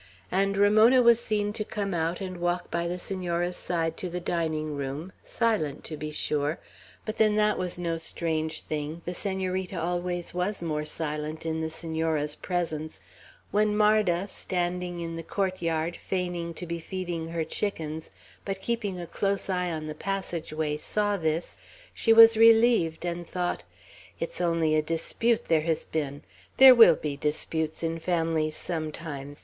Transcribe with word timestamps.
and 0.31 0.57
Ramona 0.57 0.99
was 0.99 1.23
seen 1.23 1.53
to 1.53 1.63
come 1.63 1.93
out 1.93 2.21
and 2.21 2.37
walk 2.41 2.71
by 2.71 2.87
the 2.87 2.97
Senora's 2.97 3.55
side 3.55 3.97
to 3.97 4.09
the 4.09 4.19
dining 4.19 4.75
room; 4.75 5.11
silent, 5.23 5.83
to 5.83 5.95
be 5.95 6.09
sure, 6.09 6.57
but 7.05 7.19
then 7.19 7.35
that 7.35 7.55
was 7.55 7.77
no 7.77 7.99
strange 7.99 8.61
thing, 8.63 9.03
the 9.05 9.13
Senorita 9.13 9.79
always 9.79 10.33
was 10.33 10.63
more 10.63 10.85
silent 10.85 11.45
in 11.45 11.61
the 11.61 11.69
Senora's 11.69 12.33
presence, 12.33 12.99
when 13.51 13.77
Marda, 13.77 14.27
standing 14.27 14.99
in 15.01 15.17
the 15.17 15.21
court 15.21 15.61
yard, 15.61 15.95
feigning 15.95 16.55
to 16.55 16.65
be 16.65 16.79
feeding 16.79 17.27
her 17.27 17.43
chickens, 17.43 18.09
but 18.43 18.59
keeping 18.59 18.99
a 18.99 19.05
close 19.05 19.51
eye 19.51 19.71
on 19.71 19.85
the 19.85 19.93
passage 19.93 20.51
ways, 20.51 20.81
saw 20.81 21.15
this, 21.15 21.57
she 21.93 22.11
was 22.11 22.35
relieved, 22.35 23.05
and 23.05 23.27
thought: 23.27 23.63
"It's 24.19 24.41
only 24.41 24.73
a 24.73 24.81
dispute 24.81 25.45
there 25.45 25.61
has 25.61 25.85
been. 25.85 26.23
There 26.57 26.73
will 26.73 26.95
be 26.95 27.15
disputes 27.17 27.83
in 27.83 27.99
families 27.99 28.55
sometimes. 28.57 29.39